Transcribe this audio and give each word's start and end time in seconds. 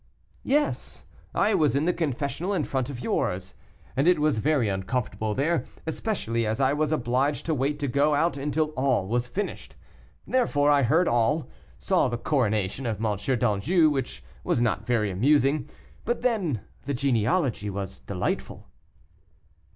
"Yes; 0.41 1.05
I 1.35 1.53
was 1.53 1.75
in 1.75 1.85
the 1.85 1.93
confessional 1.93 2.55
in 2.55 2.63
front 2.63 2.89
of 2.89 3.01
yours, 3.01 3.53
and 3.95 4.07
it 4.07 4.17
was 4.17 4.39
very 4.39 4.67
uncomfortable 4.67 5.35
there, 5.35 5.65
especially 5.85 6.43
as 6.43 6.59
I 6.59 6.73
was 6.73 6.91
obliged 6.91 7.45
to 7.45 7.53
wait 7.53 7.77
to 7.77 7.87
go 7.87 8.15
out 8.15 8.35
until 8.35 8.69
all 8.69 9.07
was 9.07 9.27
finished. 9.27 9.75
Therefore 10.25 10.71
I 10.71 10.81
heard 10.81 11.07
all, 11.07 11.51
saw 11.77 12.07
the 12.07 12.17
coronation 12.17 12.87
of 12.87 12.99
M. 13.05 13.15
d'Anjou, 13.15 13.91
which 13.91 14.23
was 14.43 14.59
not 14.59 14.87
very 14.87 15.11
amusing; 15.11 15.69
but 16.03 16.23
then 16.23 16.61
the 16.85 16.95
genealogy 16.95 17.69
was 17.69 17.99
delightful." 17.99 18.69